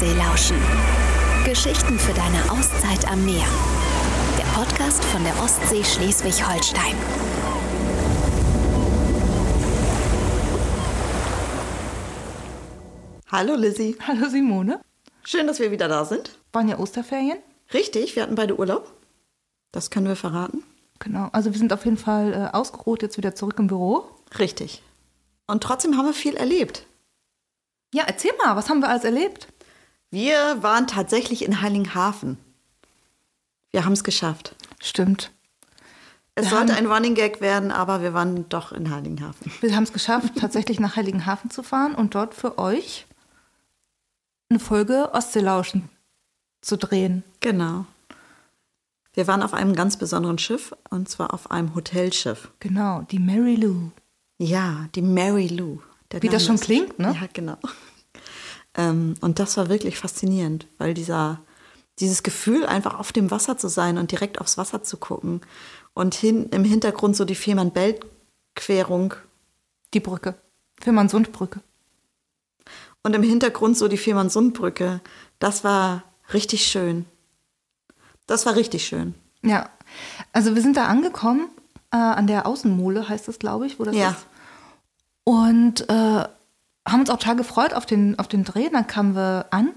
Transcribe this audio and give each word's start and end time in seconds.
Ostsee 0.00 0.16
lauschen. 0.16 0.56
Geschichten 1.44 1.98
für 1.98 2.14
deine 2.14 2.50
Auszeit 2.50 3.06
am 3.06 3.22
Meer. 3.26 3.44
Der 4.38 4.44
Podcast 4.54 5.04
von 5.04 5.22
der 5.22 5.38
Ostsee 5.42 5.84
Schleswig-Holstein. 5.84 6.96
Hallo 13.30 13.56
Lizzie. 13.56 13.98
Hallo 14.06 14.30
Simone. 14.30 14.80
Schön, 15.22 15.46
dass 15.46 15.60
wir 15.60 15.70
wieder 15.70 15.86
da 15.86 16.06
sind. 16.06 16.38
Waren 16.54 16.68
ja 16.68 16.78
Osterferien? 16.78 17.36
Richtig, 17.74 18.16
wir 18.16 18.22
hatten 18.22 18.36
beide 18.36 18.58
Urlaub. 18.58 18.90
Das 19.70 19.90
können 19.90 20.08
wir 20.08 20.16
verraten. 20.16 20.62
Genau. 20.98 21.28
Also 21.32 21.52
wir 21.52 21.58
sind 21.58 21.74
auf 21.74 21.84
jeden 21.84 21.98
Fall 21.98 22.32
äh, 22.32 22.56
ausgeruht, 22.56 23.02
jetzt 23.02 23.18
wieder 23.18 23.34
zurück 23.34 23.58
im 23.58 23.66
Büro. 23.66 24.08
Richtig. 24.38 24.82
Und 25.46 25.62
trotzdem 25.62 25.98
haben 25.98 26.06
wir 26.06 26.14
viel 26.14 26.36
erlebt. 26.36 26.86
Ja, 27.92 28.04
erzähl 28.06 28.32
mal, 28.42 28.56
was 28.56 28.70
haben 28.70 28.80
wir 28.80 28.88
alles 28.88 29.04
erlebt? 29.04 29.48
Wir 30.10 30.62
waren 30.62 30.86
tatsächlich 30.86 31.44
in 31.44 31.62
Heiligenhafen. 31.62 32.36
Wir 33.70 33.84
haben 33.84 33.92
es 33.92 34.02
geschafft. 34.04 34.56
Stimmt. 34.80 35.30
Es 36.34 36.46
Wir 36.46 36.50
sollte 36.56 36.74
ein 36.74 36.86
Running 36.86 37.14
Gag 37.14 37.40
werden, 37.40 37.70
aber 37.70 38.02
wir 38.02 38.14
waren 38.14 38.48
doch 38.48 38.72
in 38.72 38.90
Heiligenhafen. 38.94 39.52
Wir 39.60 39.76
haben 39.76 39.84
es 39.84 39.92
geschafft, 39.92 40.32
tatsächlich 40.40 40.80
nach 40.80 40.96
Heiligenhafen 40.96 41.50
zu 41.50 41.62
fahren 41.62 41.94
und 41.94 42.14
dort 42.14 42.34
für 42.34 42.58
euch 42.58 43.06
eine 44.48 44.58
Folge 44.58 45.10
Ostseelauschen 45.12 45.88
zu 46.60 46.76
drehen. 46.76 47.22
Genau. 47.40 47.84
Wir 49.14 49.26
waren 49.26 49.42
auf 49.42 49.54
einem 49.54 49.74
ganz 49.74 49.96
besonderen 49.96 50.38
Schiff, 50.38 50.72
und 50.90 51.08
zwar 51.08 51.34
auf 51.34 51.50
einem 51.50 51.74
Hotelschiff. 51.74 52.50
Genau, 52.60 53.02
die 53.10 53.18
Mary 53.18 53.56
Lou. 53.56 53.90
Ja, 54.38 54.86
die 54.94 55.02
Mary 55.02 55.48
Lou. 55.48 55.80
Wie 56.12 56.28
das 56.28 56.32
Name 56.32 56.40
schon 56.46 56.54
ist- 56.56 56.64
klingt, 56.64 56.98
ne? 56.98 57.16
Ja, 57.20 57.28
genau. 57.32 57.56
Ähm, 58.80 59.14
und 59.20 59.38
das 59.38 59.56
war 59.56 59.68
wirklich 59.68 59.98
faszinierend, 59.98 60.66
weil 60.78 60.94
dieser, 60.94 61.40
dieses 61.98 62.22
Gefühl, 62.22 62.64
einfach 62.66 62.98
auf 62.98 63.12
dem 63.12 63.30
Wasser 63.30 63.58
zu 63.58 63.68
sein 63.68 63.98
und 63.98 64.10
direkt 64.10 64.40
aufs 64.40 64.56
Wasser 64.58 64.82
zu 64.82 64.96
gucken 64.96 65.40
und 65.94 66.14
hin, 66.14 66.48
im 66.50 66.64
Hintergrund 66.64 67.16
so 67.16 67.24
die 67.24 67.34
Fehmarn-Belt-Querung 67.34 69.14
Die 69.92 70.00
Brücke. 70.00 70.34
Fehmarnsundbrücke. 70.80 71.60
und 73.02 73.14
im 73.14 73.22
Hintergrund 73.22 73.76
so 73.76 73.88
die 73.88 73.98
Fehmarn-Sundbrücke, 73.98 75.00
das 75.38 75.62
war 75.64 76.04
richtig 76.32 76.66
schön. 76.66 77.04
Das 78.26 78.46
war 78.46 78.54
richtig 78.56 78.86
schön. 78.86 79.14
Ja, 79.42 79.68
also 80.32 80.54
wir 80.54 80.62
sind 80.62 80.76
da 80.76 80.86
angekommen, 80.86 81.48
äh, 81.92 81.96
an 81.96 82.26
der 82.28 82.46
Außenmole 82.46 83.08
heißt 83.08 83.26
das, 83.28 83.38
glaube 83.38 83.66
ich, 83.66 83.78
wo 83.78 83.84
das 83.84 83.96
Ja. 83.96 84.10
ist. 84.10 84.26
Und 85.24 85.88
äh, 85.90 86.24
haben 86.88 87.00
uns 87.00 87.10
auch 87.10 87.18
total 87.18 87.36
gefreut 87.36 87.74
auf 87.74 87.86
den, 87.86 88.18
auf 88.18 88.28
den 88.28 88.44
Dreh. 88.44 88.68
Dann 88.70 88.86
kamen 88.86 89.14
wir 89.14 89.46
an 89.50 89.70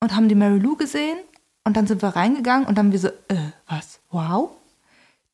und 0.00 0.14
haben 0.14 0.28
die 0.28 0.34
Mary 0.34 0.58
Lou 0.58 0.76
gesehen. 0.76 1.18
Und 1.64 1.76
dann 1.76 1.86
sind 1.86 2.02
wir 2.02 2.10
reingegangen 2.10 2.66
und 2.66 2.76
dann 2.76 2.86
haben 2.86 2.92
wir 2.92 2.98
so, 2.98 3.08
äh, 3.08 3.52
was? 3.66 4.00
Wow. 4.10 4.50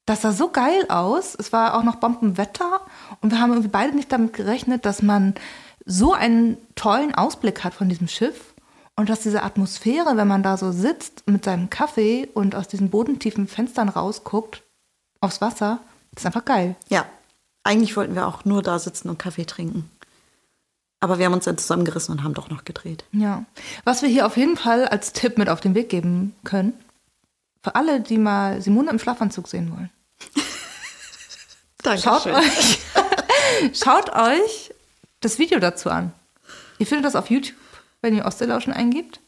Das 0.07 0.23
sah 0.23 0.33
so 0.33 0.51
geil 0.51 0.87
aus. 0.89 1.35
Es 1.35 1.53
war 1.53 1.75
auch 1.75 1.83
noch 1.83 1.97
Bombenwetter. 1.97 2.81
Und 3.21 3.33
wir 3.33 3.41
haben 3.41 3.51
irgendwie 3.51 3.69
beide 3.69 3.97
nicht 3.97 4.13
damit 4.13 4.33
gerechnet, 4.33 4.87
dass 4.87 5.03
man 5.03 5.35
so 5.85 6.13
einen 6.13 6.57
tollen 6.77 7.15
Ausblick 7.15 7.65
hat 7.65 7.75
von 7.75 7.89
diesem 7.89 8.07
Schiff. 8.07 8.55
Und 8.95 9.09
dass 9.09 9.21
diese 9.21 9.43
Atmosphäre, 9.43 10.17
wenn 10.17 10.29
man 10.29 10.43
da 10.43 10.57
so 10.57 10.73
sitzt 10.73 11.27
mit 11.27 11.45
seinem 11.45 11.71
Kaffee 11.71 12.29
und 12.35 12.55
aus 12.55 12.69
diesen 12.69 12.91
bodentiefen 12.91 13.49
Fenstern 13.49 13.89
rausguckt 13.89 14.63
aufs 15.21 15.41
Wasser, 15.41 15.81
ist 16.15 16.27
einfach 16.27 16.45
geil. 16.45 16.77
Ja, 16.89 17.07
eigentlich 17.65 17.97
wollten 17.97 18.15
wir 18.15 18.27
auch 18.27 18.45
nur 18.45 18.63
da 18.63 18.79
sitzen 18.79 19.09
und 19.09 19.19
Kaffee 19.19 19.47
trinken. 19.47 19.91
Aber 21.01 21.19
wir 21.19 21.27
haben 21.27 21.33
uns 21.33 21.47
dann 21.47 21.57
zusammengerissen 21.57 22.13
und 22.13 22.23
haben 22.23 22.35
doch 22.35 22.51
noch 22.51 22.65
gedreht. 22.65 23.05
Ja. 23.13 23.45
Was 23.85 24.03
wir 24.03 24.09
hier 24.09 24.27
auf 24.27 24.37
jeden 24.37 24.57
Fall 24.57 24.87
als 24.87 25.13
Tipp 25.13 25.39
mit 25.39 25.49
auf 25.49 25.61
den 25.61 25.75
Weg 25.75 25.89
geben 25.89 26.35
können, 26.45 26.75
für 27.63 27.75
alle, 27.75 28.01
die 28.01 28.19
mal 28.19 28.61
Simone 28.61 28.91
im 28.91 28.99
Schlafanzug 28.99 29.49
sehen 29.49 29.73
wollen. 29.73 29.91
Danke 31.83 32.03
Schaut 32.03 32.27
euch, 32.27 32.79
schaut 33.73 34.13
euch 34.15 34.75
das 35.21 35.39
Video 35.39 35.59
dazu 35.59 35.91
an. 35.91 36.13
Ihr 36.79 36.87
findet 36.87 37.07
das 37.07 37.17
auf 37.17 37.31
YouTube, 37.31 37.57
wenn 38.03 38.15
ihr 38.15 38.25
Ostseelauschen 38.25 38.73
eingibt. 38.73 39.21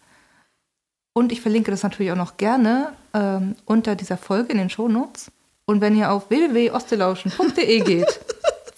Und 1.14 1.32
ich 1.32 1.40
verlinke 1.40 1.70
das 1.70 1.82
natürlich 1.82 2.12
auch 2.12 2.16
noch 2.16 2.38
gerne 2.38 2.92
ähm, 3.12 3.56
unter 3.66 3.96
dieser 3.96 4.16
Folge 4.16 4.52
in 4.52 4.58
den 4.58 4.70
Shownotes. 4.70 5.30
Und 5.66 5.80
wenn 5.80 5.96
ihr 5.96 6.10
auf 6.10 6.30
www.ostelauschen.de 6.30 7.80
geht, 7.84 8.20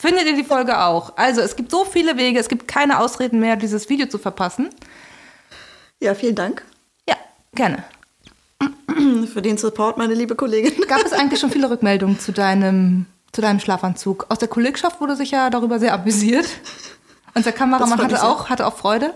findet 0.04 0.26
ihr 0.26 0.36
die 0.36 0.44
Folge 0.44 0.78
auch. 0.80 1.16
Also 1.16 1.40
es 1.40 1.56
gibt 1.56 1.70
so 1.70 1.84
viele 1.86 2.16
Wege, 2.18 2.38
es 2.38 2.48
gibt 2.48 2.68
keine 2.68 3.00
Ausreden 3.00 3.40
mehr, 3.40 3.56
dieses 3.56 3.88
Video 3.88 4.06
zu 4.06 4.18
verpassen. 4.18 4.68
Ja, 6.00 6.14
vielen 6.14 6.34
Dank 6.34 6.62
Ja, 7.08 7.16
gerne. 7.54 7.84
für 9.32 9.40
den 9.40 9.56
Support, 9.56 9.96
meine 9.96 10.12
liebe 10.12 10.34
Kollegin. 10.34 10.84
Gab 10.88 11.02
es 11.04 11.12
eigentlich 11.12 11.40
schon 11.40 11.50
viele 11.50 11.70
Rückmeldungen 11.70 12.20
zu 12.20 12.32
deinem, 12.32 13.06
zu 13.32 13.40
deinem 13.40 13.60
Schlafanzug? 13.60 14.26
Aus 14.28 14.38
der 14.38 14.48
Kollegschaft 14.48 15.00
wurde 15.00 15.16
sich 15.16 15.30
ja 15.30 15.48
darüber 15.48 15.78
sehr 15.78 15.94
amüsiert. 15.94 16.46
Unser 17.34 17.52
Kameramann 17.52 17.98
hatte 17.98 18.22
auch, 18.22 18.50
hatte 18.50 18.66
auch 18.66 18.76
Freude. 18.76 19.14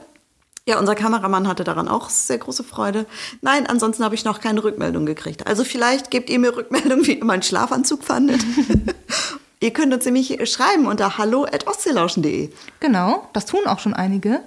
Ja, 0.67 0.79
unser 0.79 0.95
Kameramann 0.95 1.49
hatte 1.49 1.65
daran 1.65 1.89
auch 1.89 2.09
sehr 2.09 2.39
große 2.39 2.65
Freude. 2.65 3.07
Nein, 3.43 3.67
ansonsten 3.67 4.05
habe 4.05 4.15
ich 4.15 4.25
noch 4.25 4.41
keine 4.41 4.65
Rückmeldung 4.65 5.07
gekriegt. 5.07 5.47
Also 5.47 5.65
vielleicht 5.65 6.11
gebt 6.11 6.31
ihr 6.31 6.39
mir 6.39 6.57
Rückmeldung, 6.57 7.07
wie 7.07 7.15
ihr 7.19 7.25
meinen 7.25 7.43
Schlafanzug 7.43 8.05
fandet. 8.05 8.41
ihr 9.61 9.73
könnt 9.73 9.93
uns 9.93 10.05
nämlich 10.05 10.39
schreiben 10.51 10.87
unter 10.87 11.19
hallo.ostseelauschen.de. 11.19 12.51
Genau, 12.81 13.29
das 13.33 13.47
tun 13.47 13.67
auch 13.67 13.79
schon 13.79 13.95
einige. 13.95 14.43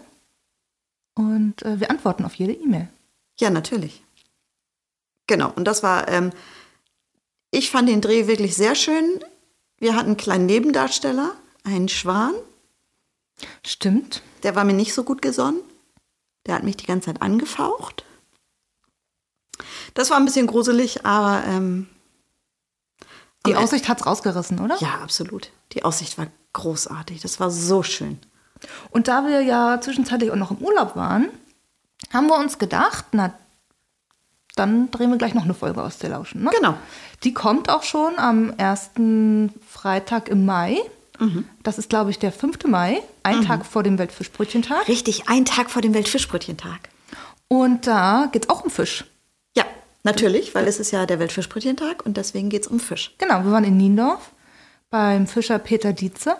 Und 1.15 1.61
äh, 1.63 1.79
wir 1.79 1.89
antworten 1.89 2.25
auf 2.25 2.35
jede 2.35 2.53
E-Mail. 2.53 2.87
Ja, 3.39 3.49
natürlich. 3.49 4.03
Genau, 5.27 5.51
und 5.55 5.65
das 5.65 5.83
war, 5.83 6.07
ähm, 6.07 6.31
ich 7.51 7.69
fand 7.69 7.89
den 7.89 8.01
Dreh 8.01 8.27
wirklich 8.27 8.55
sehr 8.55 8.75
schön. 8.75 9.23
Wir 9.77 9.95
hatten 9.95 10.07
einen 10.07 10.17
kleinen 10.17 10.45
Nebendarsteller, 10.45 11.35
einen 11.63 11.89
Schwan. 11.89 12.33
Stimmt. 13.65 14.21
Der 14.43 14.55
war 14.55 14.63
mir 14.63 14.73
nicht 14.73 14.93
so 14.93 15.03
gut 15.03 15.21
gesonnen. 15.21 15.59
Der 16.45 16.55
hat 16.55 16.63
mich 16.63 16.77
die 16.77 16.85
ganze 16.85 17.07
Zeit 17.07 17.21
angefaucht. 17.21 18.05
Das 19.93 20.09
war 20.09 20.17
ein 20.17 20.25
bisschen 20.25 20.47
gruselig, 20.47 21.05
aber 21.05 21.43
ähm, 21.45 21.87
Die 23.45 23.55
am 23.55 23.63
Aussicht 23.63 23.87
hat's 23.89 24.05
rausgerissen, 24.05 24.59
oder? 24.59 24.77
Ja, 24.79 24.99
absolut. 25.01 25.51
Die 25.73 25.83
Aussicht 25.83 26.17
war 26.17 26.27
großartig. 26.53 27.21
Das 27.21 27.39
war 27.39 27.49
so 27.49 27.83
schön. 27.83 28.19
Und 28.91 29.07
da 29.07 29.25
wir 29.25 29.41
ja 29.41 29.79
zwischenzeitlich 29.81 30.31
auch 30.31 30.35
noch 30.35 30.51
im 30.51 30.57
Urlaub 30.57 30.95
waren, 30.95 31.29
haben 32.13 32.27
wir 32.27 32.37
uns 32.37 32.59
gedacht, 32.59 33.05
na, 33.13 33.33
dann 34.55 34.91
drehen 34.91 35.09
wir 35.09 35.17
gleich 35.17 35.33
noch 35.33 35.45
eine 35.45 35.53
Folge 35.53 35.81
aus 35.81 35.97
der 35.97 36.11
Lauschen. 36.11 36.43
Ne? 36.43 36.51
Genau. 36.55 36.75
Die 37.23 37.33
kommt 37.33 37.69
auch 37.69 37.83
schon 37.83 38.19
am 38.19 38.51
ersten 38.57 39.53
Freitag 39.67 40.29
im 40.29 40.45
Mai. 40.45 40.77
Das 41.61 41.77
ist, 41.77 41.87
glaube 41.89 42.09
ich, 42.09 42.17
der 42.17 42.31
5. 42.31 42.65
Mai, 42.65 42.99
ein 43.21 43.45
Tag 43.45 43.63
vor 43.67 43.83
dem 43.83 43.99
Weltfischbrötchentag. 43.99 44.87
Richtig, 44.87 45.29
ein 45.29 45.45
Tag 45.45 45.69
vor 45.69 45.83
dem 45.83 45.93
Weltfischbrötchentag. 45.93 46.89
Und 47.47 47.85
da 47.85 48.27
geht 48.31 48.45
es 48.45 48.49
auch 48.49 48.63
um 48.63 48.71
Fisch. 48.71 49.05
Natürlich, 50.03 50.55
weil 50.55 50.67
es 50.67 50.79
ist 50.79 50.91
ja 50.91 51.05
der 51.05 51.19
Weltfischbrötchentag 51.19 52.05
und 52.05 52.17
deswegen 52.17 52.49
geht 52.49 52.63
es 52.63 52.67
um 52.67 52.79
Fisch. 52.79 53.13
Genau, 53.17 53.43
wir 53.43 53.51
waren 53.51 53.63
in 53.63 53.77
Niendorf 53.77 54.31
beim 54.89 55.27
Fischer 55.27 55.59
Peter 55.59 55.93
Dietze 55.93 56.35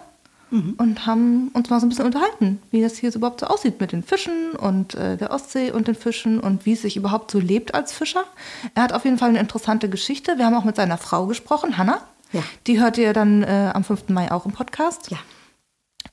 und 0.52 1.06
haben 1.06 1.48
uns 1.54 1.70
mal 1.70 1.80
so 1.80 1.86
ein 1.86 1.90
bisschen 1.90 2.06
unterhalten, 2.06 2.62
wie 2.72 2.82
das 2.82 2.98
hier 2.98 3.10
so 3.10 3.20
überhaupt 3.20 3.40
so 3.40 3.46
aussieht 3.46 3.80
mit 3.80 3.94
den 3.94 4.04
Fischen 4.04 4.52
und 4.52 4.96
äh, 4.96 5.16
der 5.16 5.32
Ostsee 5.32 5.72
und 5.72 5.88
den 5.88 5.96
Fischen 5.96 6.42
und 6.42 6.66
wie 6.66 6.74
es 6.74 6.82
sich 6.82 6.98
überhaupt 6.98 7.32
so 7.32 7.40
lebt 7.40 7.74
als 7.74 7.94
Fischer. 7.94 8.26
Er 8.76 8.84
hat 8.84 8.92
auf 8.92 9.06
jeden 9.06 9.18
Fall 9.18 9.30
eine 9.30 9.40
interessante 9.40 9.88
Geschichte. 9.88 10.38
Wir 10.38 10.46
haben 10.46 10.56
auch 10.56 10.66
mit 10.66 10.76
seiner 10.76 10.98
Frau 10.98 11.26
gesprochen, 11.26 11.78
Hanna. 11.78 12.02
Ja. 12.34 12.44
Die 12.68 12.82
hört 12.82 12.98
ihr 12.98 13.14
dann 13.14 13.44
äh, 13.44 13.72
am 13.74 13.86
5. 13.86 14.10
Mai 14.10 14.30
auch 14.30 14.46
im 14.46 14.52
Podcast. 14.52 15.10
Ja. 15.10 15.20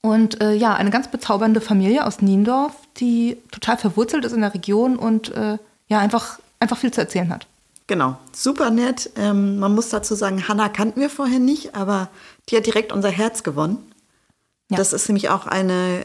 Und 0.03 0.41
äh, 0.41 0.53
ja, 0.53 0.75
eine 0.75 0.91
ganz 0.91 1.09
bezaubernde 1.09 1.61
Familie 1.61 2.07
aus 2.07 2.23
Niendorf, 2.23 2.75
die 2.99 3.39
total 3.51 3.77
verwurzelt 3.77 4.25
ist 4.25 4.33
in 4.33 4.43
der 4.43 4.55
Region 4.55 4.97
und 4.97 5.35
äh, 5.35 5.59
ja, 5.89 5.99
einfach, 5.99 6.39
einfach 6.61 6.79
viel 6.79 6.91
zu 6.91 7.01
erzählen 7.01 7.33
hat. 7.33 7.47
Genau, 7.87 8.19
super 8.33 8.71
nett. 8.71 9.11
Ähm, 9.17 9.59
man 9.59 9.75
muss 9.75 9.89
dazu 9.89 10.15
sagen, 10.15 10.47
Hanna 10.47 10.69
kannten 10.69 11.01
wir 11.01 11.09
vorher 11.09 11.39
nicht, 11.39 11.75
aber 11.75 12.09
die 12.49 12.57
hat 12.57 12.67
direkt 12.67 12.93
unser 12.93 13.11
Herz 13.11 13.43
gewonnen. 13.43 13.79
Ja. 14.71 14.77
Das 14.77 14.93
ist 14.93 15.09
nämlich 15.09 15.31
auch 15.31 15.47
eine 15.47 16.05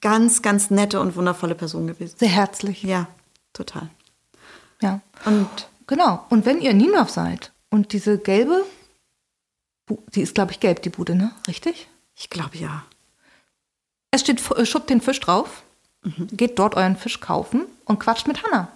ganz, 0.00 0.40
ganz 0.40 0.70
nette 0.70 1.00
und 1.00 1.14
wundervolle 1.14 1.54
Person 1.54 1.86
gewesen. 1.86 2.16
Sehr 2.18 2.28
herzlich. 2.28 2.82
Ja, 2.82 3.06
total. 3.52 3.90
Ja. 4.80 5.00
Und 5.26 5.48
Genau. 5.92 6.24
Und 6.30 6.46
wenn 6.46 6.62
ihr 6.62 6.70
in 6.70 6.78
Niendorf 6.78 7.10
seid 7.10 7.52
und 7.68 7.92
diese 7.92 8.16
gelbe, 8.18 8.64
die 10.14 10.22
ist, 10.22 10.34
glaube 10.34 10.52
ich, 10.52 10.58
gelb, 10.58 10.80
die 10.80 10.88
Bude, 10.88 11.14
ne? 11.14 11.32
Richtig? 11.46 11.86
ich 12.14 12.30
glaube 12.30 12.56
ja. 12.56 12.84
Es 14.10 14.22
steht 14.22 14.50
äh, 14.52 14.64
Schupp 14.64 14.86
den 14.86 15.02
Fisch 15.02 15.20
drauf. 15.20 15.64
Geht 16.32 16.58
dort 16.58 16.76
euren 16.76 16.96
Fisch 16.96 17.20
kaufen 17.20 17.66
und 17.84 18.00
quatscht 18.00 18.26
mit 18.26 18.42
Hanna. 18.42 18.68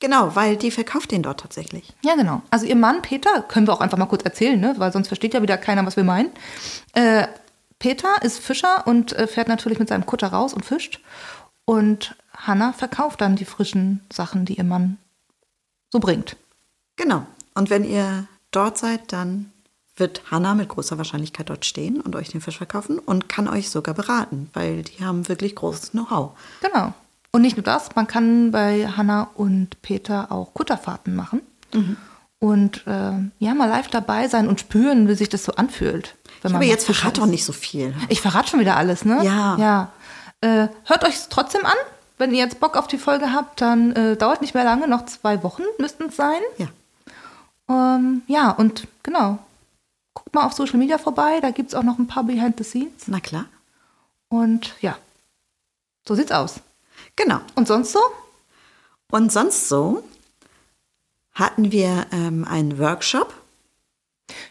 Genau, 0.00 0.34
weil 0.34 0.56
die 0.56 0.70
verkauft 0.70 1.10
den 1.10 1.22
dort 1.22 1.40
tatsächlich. 1.40 1.92
Ja, 2.02 2.16
genau. 2.16 2.40
Also 2.50 2.64
ihr 2.66 2.76
Mann 2.76 3.02
Peter, 3.02 3.42
können 3.42 3.66
wir 3.66 3.74
auch 3.74 3.82
einfach 3.82 3.98
mal 3.98 4.06
kurz 4.06 4.22
erzählen, 4.22 4.58
ne? 4.58 4.74
weil 4.78 4.92
sonst 4.92 5.08
versteht 5.08 5.34
ja 5.34 5.42
wieder 5.42 5.58
keiner, 5.58 5.84
was 5.84 5.96
wir 5.96 6.04
meinen. 6.04 6.30
Äh, 6.94 7.26
Peter 7.78 8.22
ist 8.22 8.38
Fischer 8.38 8.86
und 8.86 9.12
äh, 9.12 9.26
fährt 9.26 9.48
natürlich 9.48 9.78
mit 9.78 9.88
seinem 9.88 10.06
Kutter 10.06 10.28
raus 10.28 10.54
und 10.54 10.64
fischt. 10.64 11.00
Und 11.66 12.16
Hannah 12.34 12.72
verkauft 12.72 13.20
dann 13.20 13.36
die 13.36 13.44
frischen 13.44 14.00
Sachen, 14.10 14.46
die 14.46 14.54
ihr 14.54 14.64
Mann 14.64 14.96
so 15.90 16.00
bringt. 16.00 16.36
Genau. 16.96 17.26
Und 17.54 17.68
wenn 17.68 17.84
ihr 17.84 18.26
dort 18.50 18.78
seid, 18.78 19.12
dann 19.12 19.52
wird 19.96 20.30
Hannah 20.30 20.54
mit 20.54 20.68
großer 20.68 20.96
Wahrscheinlichkeit 20.96 21.50
dort 21.50 21.66
stehen 21.66 22.00
und 22.00 22.16
euch 22.16 22.30
den 22.30 22.40
Fisch 22.40 22.56
verkaufen 22.56 22.98
und 22.98 23.28
kann 23.28 23.48
euch 23.48 23.68
sogar 23.68 23.94
beraten, 23.94 24.48
weil 24.54 24.82
die 24.82 25.04
haben 25.04 25.28
wirklich 25.28 25.54
großes 25.54 25.90
Know-how. 25.90 26.32
Genau. 26.62 26.94
Und 27.32 27.42
nicht 27.42 27.56
nur 27.56 27.64
das, 27.64 27.94
man 27.94 28.06
kann 28.06 28.50
bei 28.50 28.88
Hannah 28.88 29.30
und 29.34 29.80
Peter 29.82 30.32
auch 30.32 30.52
Kutterfahrten 30.54 31.14
machen. 31.14 31.42
Und 32.40 32.86
äh, 32.86 33.12
ja, 33.38 33.54
mal 33.54 33.68
live 33.68 33.88
dabei 33.88 34.26
sein 34.26 34.48
und 34.48 34.58
spüren, 34.58 35.06
wie 35.08 35.14
sich 35.14 35.28
das 35.28 35.44
so 35.44 35.52
anfühlt. 35.52 36.16
Wenn 36.42 36.52
Aber 36.52 36.64
mal 36.64 36.68
jetzt 36.68 36.86
Fisch 36.86 36.98
verrat 36.98 37.14
isst. 37.14 37.22
doch 37.22 37.30
nicht 37.30 37.44
so 37.44 37.52
viel. 37.52 37.94
Ich 38.08 38.20
verrate 38.20 38.48
schon 38.48 38.60
wieder 38.60 38.76
alles, 38.76 39.04
ne? 39.04 39.22
Ja. 39.22 39.56
Ja. 39.58 39.92
Äh, 40.40 40.68
hört 40.86 41.04
euch 41.04 41.16
trotzdem 41.28 41.64
an. 41.64 41.74
Wenn 42.18 42.32
ihr 42.32 42.38
jetzt 42.38 42.60
Bock 42.60 42.76
auf 42.76 42.86
die 42.86 42.98
Folge 42.98 43.32
habt, 43.32 43.60
dann 43.60 43.92
äh, 43.92 44.16
dauert 44.16 44.40
nicht 44.40 44.54
mehr 44.54 44.64
lange, 44.64 44.88
noch 44.88 45.06
zwei 45.06 45.42
Wochen 45.42 45.62
müssten 45.78 46.06
es 46.06 46.16
sein. 46.16 46.40
Ja. 46.58 46.66
Ähm, 47.68 48.22
ja, 48.26 48.50
und 48.50 48.88
genau. 49.02 49.38
Guckt 50.14 50.34
mal 50.34 50.44
auf 50.44 50.52
Social 50.52 50.78
Media 50.78 50.98
vorbei, 50.98 51.40
da 51.40 51.50
gibt 51.50 51.68
es 51.68 51.74
auch 51.74 51.82
noch 51.82 51.98
ein 51.98 52.06
paar 52.06 52.24
Behind 52.24 52.58
the 52.58 52.64
Scenes. 52.64 53.06
Na 53.06 53.20
klar. 53.20 53.46
Und 54.28 54.74
ja, 54.80 54.96
so 56.06 56.14
sieht's 56.14 56.32
aus. 56.32 56.60
Genau. 57.22 57.40
Und 57.54 57.68
sonst 57.68 57.92
so? 57.92 58.00
Und 59.10 59.30
sonst 59.30 59.68
so 59.68 60.02
hatten 61.32 61.70
wir 61.70 62.06
ähm, 62.12 62.46
einen 62.46 62.78
Workshop 62.78 63.34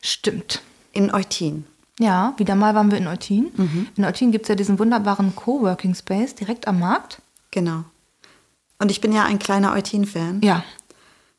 Stimmt. 0.01 0.61
in 0.91 1.11
Eutin. 1.11 1.65
Ja, 1.99 2.35
wieder 2.37 2.53
mal 2.55 2.75
waren 2.75 2.91
wir 2.91 2.99
in 2.99 3.07
Eutin. 3.07 3.51
Mhm. 3.55 3.87
In 3.95 4.05
Eutin 4.05 4.31
gibt 4.31 4.45
es 4.45 4.49
ja 4.49 4.55
diesen 4.55 4.77
wunderbaren 4.77 5.35
Coworking 5.35 5.95
Space 5.95 6.35
direkt 6.35 6.67
am 6.67 6.79
Markt. 6.79 7.21
Genau. 7.51 7.85
Und 8.77 8.91
ich 8.91 9.01
bin 9.01 9.13
ja 9.13 9.25
ein 9.25 9.39
kleiner 9.39 9.73
Eutin-Fan. 9.73 10.41
Ja. 10.43 10.63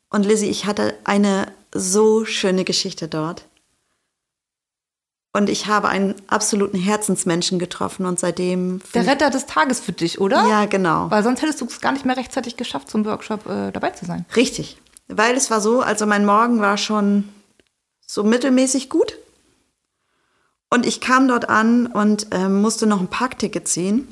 Und 0.09 0.25
Lizzie, 0.25 0.49
ich 0.49 0.65
hatte 0.65 0.97
eine 1.05 1.51
so 1.73 2.25
schöne 2.25 2.65
Geschichte 2.65 3.07
dort. 3.07 3.45
Und 5.33 5.49
ich 5.49 5.67
habe 5.67 5.87
einen 5.87 6.15
absoluten 6.27 6.77
Herzensmenschen 6.77 7.57
getroffen 7.57 8.05
und 8.05 8.19
seitdem. 8.19 8.81
Der 8.93 9.07
Retter 9.07 9.29
des 9.29 9.45
Tages 9.45 9.79
für 9.79 9.93
dich, 9.93 10.19
oder? 10.19 10.45
Ja, 10.49 10.65
genau. 10.65 11.09
Weil 11.09 11.23
sonst 11.23 11.41
hättest 11.41 11.61
du 11.61 11.65
es 11.65 11.79
gar 11.79 11.93
nicht 11.93 12.05
mehr 12.05 12.17
rechtzeitig 12.17 12.57
geschafft, 12.57 12.89
zum 12.89 13.05
Workshop 13.05 13.45
äh, 13.47 13.71
dabei 13.71 13.91
zu 13.91 14.05
sein. 14.05 14.25
Richtig. 14.35 14.77
Weil 15.07 15.35
es 15.37 15.49
war 15.49 15.61
so, 15.61 15.81
also 15.81 16.05
mein 16.05 16.25
Morgen 16.25 16.59
war 16.59 16.77
schon 16.77 17.29
so 18.05 18.23
mittelmäßig 18.23 18.89
gut. 18.89 19.17
Und 20.69 20.85
ich 20.85 20.99
kam 20.99 21.27
dort 21.29 21.49
an 21.49 21.87
und 21.87 22.27
ähm, 22.31 22.61
musste 22.61 22.85
noch 22.85 22.99
ein 22.99 23.07
Parkticket 23.07 23.67
ziehen. 23.69 24.09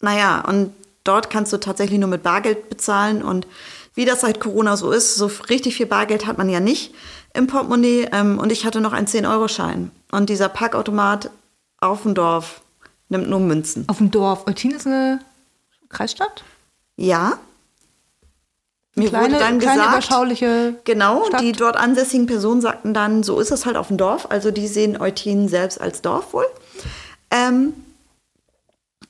Naja, 0.00 0.40
und 0.40 0.72
dort 1.04 1.28
kannst 1.28 1.52
du 1.52 1.58
tatsächlich 1.58 1.98
nur 1.98 2.08
mit 2.08 2.22
Bargeld 2.22 2.70
bezahlen. 2.70 3.22
Und 3.22 3.46
wie 3.94 4.06
das 4.06 4.22
seit 4.22 4.40
Corona 4.40 4.76
so 4.78 4.90
ist, 4.90 5.16
so 5.16 5.30
richtig 5.50 5.76
viel 5.76 5.86
Bargeld 5.86 6.26
hat 6.26 6.38
man 6.38 6.48
ja 6.48 6.60
nicht 6.60 6.94
im 7.36 7.46
Portemonnaie. 7.46 8.08
Ähm, 8.12 8.38
und 8.38 8.50
ich 8.52 8.64
hatte 8.64 8.80
noch 8.80 8.92
einen 8.92 9.06
10-Euro-Schein. 9.06 9.90
Und 10.12 10.28
dieser 10.30 10.48
Parkautomat 10.48 11.30
auf 11.80 12.02
dem 12.02 12.14
Dorf 12.14 12.60
nimmt 13.08 13.28
nur 13.28 13.40
Münzen. 13.40 13.84
Auf 13.88 13.98
dem 13.98 14.10
Dorf. 14.10 14.46
Eutin 14.46 14.72
ist 14.72 14.86
eine 14.86 15.20
Kreisstadt? 15.88 16.42
Ja. 16.96 17.38
Mir 18.94 19.10
kleine, 19.10 19.34
wurde 19.34 19.38
dann 19.38 19.58
kleine 19.58 19.82
gesagt, 19.82 19.92
überschauliche 19.92 20.74
Genau, 20.84 21.26
Stadt. 21.26 21.42
die 21.42 21.52
dort 21.52 21.76
ansässigen 21.76 22.26
Personen 22.26 22.62
sagten 22.62 22.94
dann, 22.94 23.22
so 23.22 23.38
ist 23.40 23.50
es 23.50 23.66
halt 23.66 23.76
auf 23.76 23.88
dem 23.88 23.98
Dorf. 23.98 24.26
Also 24.30 24.50
die 24.50 24.66
sehen 24.68 24.98
Eutin 25.00 25.48
selbst 25.48 25.80
als 25.80 26.00
Dorf 26.00 26.32
wohl. 26.32 26.46
Ähm, 27.30 27.74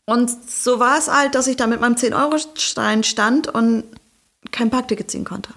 und 0.06 0.30
so 0.50 0.80
war 0.80 0.98
es 0.98 1.08
halt, 1.08 1.34
dass 1.34 1.46
ich 1.46 1.56
da 1.56 1.66
mit 1.66 1.80
meinem 1.80 1.94
10-Euro-Stein 1.94 3.04
stand 3.04 3.48
und 3.48 3.84
kein 4.50 4.70
Parkticket 4.70 5.10
ziehen 5.10 5.24
konnte. 5.24 5.50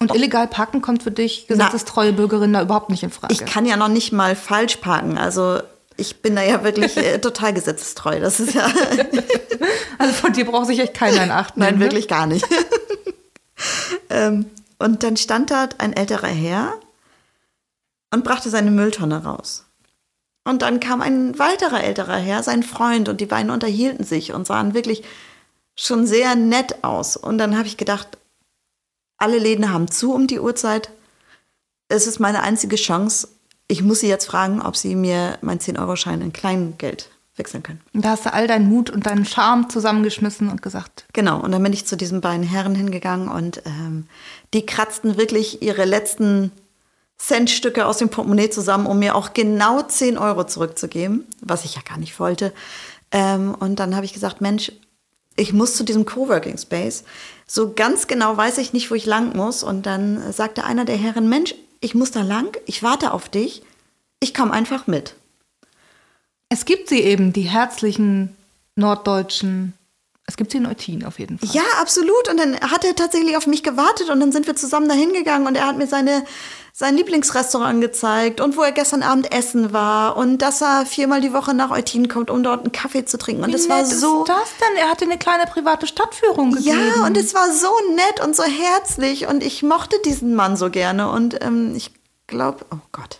Und 0.00 0.14
illegal 0.14 0.48
parken 0.48 0.80
kommt 0.80 1.02
für 1.02 1.10
dich, 1.10 1.46
gesetzestreue 1.46 2.14
Bürgerin, 2.14 2.54
da 2.54 2.62
überhaupt 2.62 2.88
nicht 2.88 3.02
in 3.02 3.10
Frage. 3.10 3.34
Ich 3.34 3.44
kann 3.44 3.66
ja 3.66 3.76
noch 3.76 3.88
nicht 3.88 4.12
mal 4.12 4.34
falsch 4.34 4.76
parken. 4.76 5.18
Also 5.18 5.60
ich 5.98 6.22
bin 6.22 6.34
da 6.34 6.42
ja 6.42 6.64
wirklich 6.64 6.96
äh, 6.96 7.18
total 7.20 7.52
gesetzestreu. 7.52 8.18
Das 8.18 8.40
ist 8.40 8.54
ja, 8.54 8.64
also 9.98 10.12
von 10.14 10.32
dir 10.32 10.46
braucht 10.46 10.68
sich 10.68 10.78
echt 10.78 10.94
keiner 10.94 11.22
in 11.22 11.30
Acht 11.30 11.58
nein, 11.58 11.74
nehmen, 11.74 11.78
ne? 11.80 11.84
wirklich 11.84 12.08
gar 12.08 12.26
nicht. 12.26 12.46
ähm, 14.10 14.46
und 14.78 15.02
dann 15.02 15.18
stand 15.18 15.50
dort 15.50 15.78
ein 15.80 15.92
älterer 15.92 16.28
Herr 16.28 16.72
und 18.10 18.24
brachte 18.24 18.48
seine 18.48 18.70
Mülltonne 18.70 19.22
raus. 19.22 19.66
Und 20.44 20.62
dann 20.62 20.80
kam 20.80 21.02
ein 21.02 21.38
weiterer 21.38 21.84
älterer 21.84 22.16
Herr, 22.16 22.42
sein 22.42 22.62
Freund, 22.62 23.10
und 23.10 23.20
die 23.20 23.26
beiden 23.26 23.50
unterhielten 23.50 24.04
sich 24.06 24.32
und 24.32 24.46
sahen 24.46 24.72
wirklich 24.72 25.02
schon 25.76 26.06
sehr 26.06 26.34
nett 26.34 26.82
aus. 26.82 27.18
Und 27.18 27.36
dann 27.36 27.58
habe 27.58 27.68
ich 27.68 27.76
gedacht, 27.76 28.16
alle 29.20 29.38
Läden 29.38 29.72
haben 29.72 29.88
zu 29.88 30.12
um 30.12 30.26
die 30.26 30.40
Uhrzeit. 30.40 30.90
Es 31.88 32.06
ist 32.06 32.18
meine 32.18 32.42
einzige 32.42 32.76
Chance. 32.76 33.28
Ich 33.68 33.82
muss 33.82 34.00
sie 34.00 34.08
jetzt 34.08 34.26
fragen, 34.26 34.60
ob 34.62 34.76
sie 34.76 34.96
mir 34.96 35.38
meinen 35.42 35.60
10-Euro-Schein 35.60 36.20
in 36.20 36.32
Kleingeld 36.32 37.10
wechseln 37.36 37.62
können. 37.62 37.80
Und 37.94 38.04
da 38.04 38.10
hast 38.10 38.26
du 38.26 38.32
all 38.32 38.46
deinen 38.46 38.68
Mut 38.68 38.90
und 38.90 39.06
deinen 39.06 39.24
Charme 39.24 39.68
zusammengeschmissen 39.70 40.48
und 40.48 40.62
gesagt, 40.62 41.04
Genau, 41.12 41.40
und 41.40 41.52
dann 41.52 41.62
bin 41.62 41.72
ich 41.72 41.86
zu 41.86 41.96
diesen 41.96 42.20
beiden 42.20 42.42
Herren 42.44 42.74
hingegangen 42.74 43.28
und 43.28 43.62
ähm, 43.66 44.06
die 44.52 44.66
kratzten 44.66 45.16
wirklich 45.16 45.62
ihre 45.62 45.84
letzten 45.84 46.50
Centstücke 47.18 47.86
aus 47.86 47.98
dem 47.98 48.08
Portemonnaie 48.08 48.50
zusammen, 48.50 48.86
um 48.86 48.98
mir 48.98 49.14
auch 49.14 49.34
genau 49.34 49.82
10 49.82 50.16
Euro 50.16 50.44
zurückzugeben, 50.44 51.26
was 51.40 51.64
ich 51.64 51.74
ja 51.74 51.82
gar 51.86 51.98
nicht 51.98 52.18
wollte. 52.18 52.52
Ähm, 53.12 53.54
und 53.58 53.78
dann 53.78 53.94
habe 53.94 54.06
ich 54.06 54.12
gesagt, 54.12 54.40
Mensch, 54.40 54.72
ich 55.40 55.52
muss 55.52 55.74
zu 55.74 55.84
diesem 55.84 56.04
Coworking 56.04 56.58
Space. 56.58 57.04
So 57.46 57.72
ganz 57.72 58.06
genau 58.06 58.36
weiß 58.36 58.58
ich 58.58 58.72
nicht, 58.72 58.90
wo 58.90 58.94
ich 58.94 59.06
lang 59.06 59.34
muss. 59.34 59.62
Und 59.62 59.86
dann 59.86 60.32
sagte 60.32 60.64
einer 60.64 60.84
der 60.84 60.96
Herren, 60.96 61.28
Mensch, 61.28 61.54
ich 61.80 61.94
muss 61.94 62.10
da 62.10 62.22
lang, 62.22 62.56
ich 62.66 62.82
warte 62.82 63.12
auf 63.12 63.28
dich, 63.28 63.62
ich 64.20 64.34
komme 64.34 64.52
einfach 64.52 64.86
mit. 64.86 65.14
es 66.50 66.64
gibt 66.64 66.88
sie 66.88 67.00
eben, 67.00 67.32
die 67.32 67.42
herzlichen 67.42 68.36
norddeutschen, 68.76 69.72
es 70.30 70.36
gibt 70.36 70.52
sie 70.52 70.58
in 70.58 70.66
Eutin 70.66 71.04
auf 71.04 71.18
jeden 71.18 71.38
Fall. 71.38 71.48
Ja, 71.52 71.62
absolut. 71.80 72.28
Und 72.30 72.38
dann 72.38 72.54
hat 72.60 72.84
er 72.84 72.94
tatsächlich 72.94 73.36
auf 73.36 73.48
mich 73.48 73.64
gewartet 73.64 74.10
und 74.10 74.20
dann 74.20 74.30
sind 74.30 74.46
wir 74.46 74.54
zusammen 74.54 74.88
dahin 74.88 75.12
gegangen 75.12 75.48
und 75.48 75.56
er 75.56 75.66
hat 75.66 75.76
mir 75.76 75.88
seine, 75.88 76.24
sein 76.72 76.96
Lieblingsrestaurant 76.96 77.80
gezeigt 77.80 78.40
und 78.40 78.56
wo 78.56 78.62
er 78.62 78.70
gestern 78.70 79.02
Abend 79.02 79.34
essen 79.34 79.72
war 79.72 80.16
und 80.16 80.38
dass 80.38 80.62
er 80.62 80.86
viermal 80.86 81.20
die 81.20 81.32
Woche 81.32 81.52
nach 81.52 81.72
Eutin 81.72 82.08
kommt, 82.08 82.30
um 82.30 82.44
dort 82.44 82.60
einen 82.60 82.70
Kaffee 82.70 83.04
zu 83.04 83.18
trinken. 83.18 83.42
Und 83.42 83.50
Wie 83.50 83.56
es 83.56 83.68
war 83.68 83.84
so. 83.84 84.22
ist 84.22 84.28
das 84.28 84.50
denn? 84.60 84.76
Er 84.76 84.88
hatte 84.88 85.04
eine 85.04 85.18
kleine 85.18 85.46
private 85.46 85.88
Stadtführung 85.88 86.52
gegeben. 86.52 86.78
Ja, 86.78 87.04
und 87.04 87.16
es 87.16 87.34
war 87.34 87.52
so 87.52 87.72
nett 87.96 88.24
und 88.24 88.36
so 88.36 88.44
herzlich 88.44 89.26
und 89.26 89.42
ich 89.42 89.64
mochte 89.64 89.96
diesen 90.04 90.36
Mann 90.36 90.56
so 90.56 90.70
gerne 90.70 91.10
und 91.10 91.42
ähm, 91.42 91.74
ich 91.74 91.90
glaube, 92.28 92.64
oh 92.70 92.78
Gott, 92.92 93.18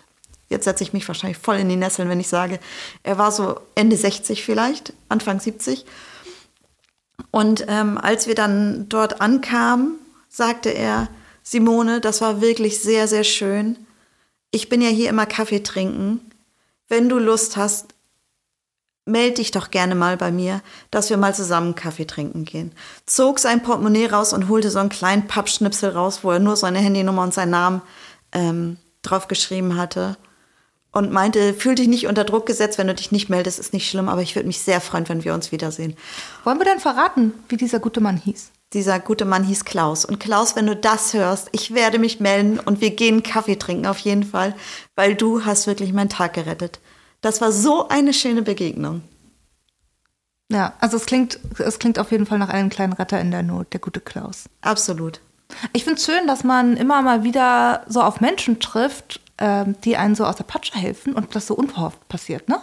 jetzt 0.48 0.64
setze 0.64 0.84
ich 0.84 0.92
mich 0.92 1.08
wahrscheinlich 1.08 1.38
voll 1.38 1.56
in 1.56 1.68
die 1.68 1.74
Nesseln, 1.74 2.08
wenn 2.08 2.20
ich 2.20 2.28
sage, 2.28 2.60
er 3.02 3.18
war 3.18 3.32
so 3.32 3.58
Ende 3.74 3.96
60 3.96 4.44
vielleicht, 4.44 4.92
Anfang 5.08 5.40
70. 5.40 5.84
Und 7.30 7.64
ähm, 7.68 7.98
als 7.98 8.26
wir 8.26 8.34
dann 8.34 8.88
dort 8.88 9.20
ankamen, 9.20 9.98
sagte 10.28 10.70
er, 10.70 11.08
Simone, 11.42 12.00
das 12.00 12.20
war 12.20 12.40
wirklich 12.40 12.80
sehr, 12.80 13.08
sehr 13.08 13.24
schön. 13.24 13.76
Ich 14.50 14.68
bin 14.68 14.82
ja 14.82 14.88
hier 14.88 15.08
immer 15.08 15.26
Kaffee 15.26 15.62
trinken. 15.62 16.20
Wenn 16.88 17.08
du 17.08 17.18
Lust 17.18 17.56
hast, 17.56 17.94
melde 19.04 19.36
dich 19.36 19.50
doch 19.50 19.70
gerne 19.70 19.94
mal 19.94 20.16
bei 20.16 20.30
mir, 20.30 20.62
dass 20.90 21.10
wir 21.10 21.16
mal 21.16 21.34
zusammen 21.34 21.74
Kaffee 21.74 22.06
trinken 22.06 22.44
gehen. 22.44 22.72
Zog 23.06 23.38
sein 23.38 23.62
Portemonnaie 23.62 24.06
raus 24.06 24.32
und 24.32 24.48
holte 24.48 24.70
so 24.70 24.78
einen 24.78 24.88
kleinen 24.88 25.26
Pappschnipsel 25.26 25.90
raus, 25.90 26.20
wo 26.22 26.30
er 26.30 26.38
nur 26.38 26.56
seine 26.56 26.78
Handynummer 26.78 27.22
und 27.22 27.34
seinen 27.34 27.50
Namen 27.50 27.82
ähm, 28.32 28.76
draufgeschrieben 29.02 29.76
hatte. 29.76 30.16
Und 30.92 31.12
meinte, 31.12 31.54
fühl 31.54 31.76
dich 31.76 31.86
nicht 31.86 32.08
unter 32.08 32.24
Druck 32.24 32.46
gesetzt, 32.46 32.76
wenn 32.76 32.88
du 32.88 32.94
dich 32.94 33.12
nicht 33.12 33.28
meldest, 33.28 33.60
ist 33.60 33.72
nicht 33.72 33.88
schlimm, 33.88 34.08
aber 34.08 34.22
ich 34.22 34.34
würde 34.34 34.48
mich 34.48 34.58
sehr 34.58 34.80
freuen, 34.80 35.08
wenn 35.08 35.24
wir 35.24 35.34
uns 35.34 35.52
wiedersehen. 35.52 35.96
Wollen 36.42 36.58
wir 36.58 36.64
denn 36.64 36.80
verraten, 36.80 37.32
wie 37.48 37.56
dieser 37.56 37.78
gute 37.78 38.00
Mann 38.00 38.16
hieß? 38.16 38.50
Dieser 38.72 38.98
gute 38.98 39.24
Mann 39.24 39.44
hieß 39.44 39.64
Klaus. 39.64 40.04
Und 40.04 40.18
Klaus, 40.18 40.56
wenn 40.56 40.66
du 40.66 40.74
das 40.74 41.14
hörst, 41.14 41.48
ich 41.52 41.74
werde 41.74 41.98
mich 41.98 42.18
melden 42.18 42.58
und 42.58 42.80
wir 42.80 42.90
gehen 42.90 43.22
Kaffee 43.22 43.56
trinken 43.56 43.86
auf 43.86 43.98
jeden 43.98 44.24
Fall, 44.24 44.54
weil 44.96 45.14
du 45.14 45.44
hast 45.44 45.66
wirklich 45.66 45.92
meinen 45.92 46.08
Tag 46.08 46.34
gerettet. 46.34 46.80
Das 47.20 47.40
war 47.40 47.52
so 47.52 47.88
eine 47.88 48.12
schöne 48.12 48.42
Begegnung. 48.42 49.02
Ja, 50.50 50.74
also 50.80 50.96
es 50.96 51.06
klingt, 51.06 51.38
es 51.58 51.78
klingt 51.78 51.98
auf 51.98 52.10
jeden 52.10 52.26
Fall 52.26 52.38
nach 52.38 52.48
einem 52.48 52.70
kleinen 52.70 52.92
Retter 52.92 53.20
in 53.20 53.30
der 53.30 53.44
Not, 53.44 53.72
der 53.72 53.80
gute 53.80 54.00
Klaus. 54.00 54.44
Absolut. 54.62 55.20
Ich 55.72 55.84
finde 55.84 55.98
es 55.98 56.04
schön, 56.04 56.26
dass 56.26 56.44
man 56.44 56.76
immer 56.76 57.02
mal 57.02 57.22
wieder 57.22 57.84
so 57.88 58.02
auf 58.02 58.20
Menschen 58.20 58.60
trifft, 58.60 59.20
ähm, 59.40 59.74
die 59.84 59.96
einen 59.96 60.14
so 60.14 60.24
aus 60.24 60.36
der 60.36 60.44
Patsche 60.44 60.74
helfen 60.74 61.14
und 61.14 61.34
das 61.34 61.46
so 61.46 61.54
unverhofft 61.54 62.08
passiert, 62.08 62.48
ne? 62.48 62.60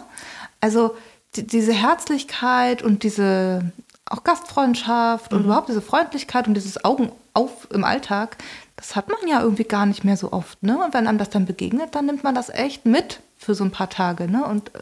Also 0.60 0.96
die, 1.36 1.46
diese 1.46 1.72
Herzlichkeit 1.72 2.82
und 2.82 3.02
diese 3.02 3.72
auch 4.06 4.24
Gastfreundschaft 4.24 5.34
und 5.34 5.44
überhaupt 5.44 5.68
diese 5.68 5.82
Freundlichkeit 5.82 6.48
und 6.48 6.54
dieses 6.54 6.82
Augen 6.84 7.12
auf 7.34 7.68
im 7.70 7.84
Alltag, 7.84 8.38
das 8.76 8.96
hat 8.96 9.08
man 9.08 9.18
ja 9.28 9.42
irgendwie 9.42 9.64
gar 9.64 9.84
nicht 9.84 10.04
mehr 10.04 10.16
so 10.16 10.32
oft, 10.32 10.62
ne? 10.62 10.82
Und 10.82 10.94
wenn 10.94 11.06
einem 11.06 11.18
das 11.18 11.30
dann 11.30 11.46
begegnet, 11.46 11.94
dann 11.94 12.06
nimmt 12.06 12.24
man 12.24 12.34
das 12.34 12.48
echt 12.48 12.86
mit 12.86 13.20
für 13.36 13.54
so 13.54 13.64
ein 13.64 13.72
paar 13.72 13.90
Tage, 13.90 14.30
ne? 14.30 14.46
Und 14.46 14.74
äh, 14.74 14.80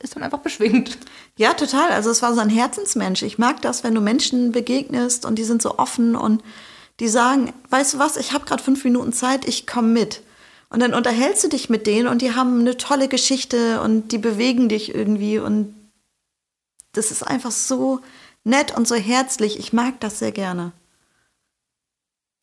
ist 0.00 0.16
dann 0.16 0.22
einfach 0.22 0.38
beschwingt. 0.38 0.98
Ja, 1.36 1.52
total. 1.52 1.90
Also 1.90 2.10
es 2.10 2.22
war 2.22 2.34
so 2.34 2.40
ein 2.40 2.48
Herzensmensch. 2.48 3.22
Ich 3.22 3.38
mag 3.38 3.60
das, 3.60 3.84
wenn 3.84 3.94
du 3.94 4.00
Menschen 4.00 4.52
begegnest 4.52 5.26
und 5.26 5.36
die 5.36 5.44
sind 5.44 5.60
so 5.60 5.78
offen 5.78 6.16
und 6.16 6.42
die 7.00 7.08
sagen, 7.08 7.52
weißt 7.68 7.94
du 7.94 7.98
was, 7.98 8.16
ich 8.16 8.32
habe 8.32 8.46
gerade 8.46 8.62
fünf 8.62 8.84
Minuten 8.84 9.12
Zeit, 9.12 9.46
ich 9.46 9.66
komme 9.66 9.88
mit. 9.88 10.22
Und 10.70 10.80
dann 10.80 10.94
unterhältst 10.94 11.42
du 11.44 11.48
dich 11.48 11.68
mit 11.68 11.86
denen 11.86 12.06
und 12.06 12.22
die 12.22 12.34
haben 12.34 12.60
eine 12.60 12.76
tolle 12.76 13.08
Geschichte 13.08 13.80
und 13.82 14.12
die 14.12 14.18
bewegen 14.18 14.68
dich 14.68 14.94
irgendwie 14.94 15.38
und 15.38 15.74
das 16.92 17.10
ist 17.10 17.24
einfach 17.24 17.50
so 17.50 18.00
nett 18.44 18.76
und 18.76 18.86
so 18.86 18.94
herzlich. 18.94 19.58
Ich 19.58 19.72
mag 19.72 19.98
das 20.00 20.20
sehr 20.20 20.32
gerne. 20.32 20.72